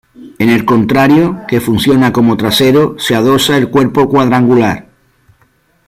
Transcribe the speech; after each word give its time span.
En 0.39 0.49
el 0.49 0.65
contrario, 0.65 1.41
que 1.47 1.61
funciona 1.61 2.11
como 2.11 2.35
trasero, 2.35 2.95
se 2.97 3.13
adosa 3.13 3.55
el 3.55 3.69
cuerpo 3.69 4.09
cuadrangular. 4.09 4.87